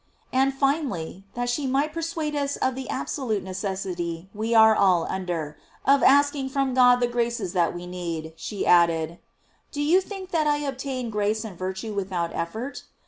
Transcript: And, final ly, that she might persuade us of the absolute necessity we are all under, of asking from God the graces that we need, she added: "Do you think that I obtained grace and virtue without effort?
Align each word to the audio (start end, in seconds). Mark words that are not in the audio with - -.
And, 0.33 0.51
final 0.51 0.93
ly, 0.97 1.23
that 1.35 1.47
she 1.47 1.67
might 1.67 1.93
persuade 1.93 2.35
us 2.35 2.55
of 2.55 2.73
the 2.73 2.89
absolute 2.89 3.43
necessity 3.43 4.29
we 4.33 4.55
are 4.55 4.75
all 4.75 5.05
under, 5.11 5.59
of 5.85 6.01
asking 6.01 6.49
from 6.49 6.73
God 6.73 6.99
the 7.01 7.05
graces 7.07 7.53
that 7.53 7.75
we 7.75 7.85
need, 7.85 8.33
she 8.35 8.65
added: 8.65 9.19
"Do 9.71 9.79
you 9.83 10.01
think 10.01 10.31
that 10.31 10.47
I 10.47 10.57
obtained 10.57 11.11
grace 11.11 11.45
and 11.45 11.55
virtue 11.55 11.93
without 11.93 12.33
effort? 12.33 12.81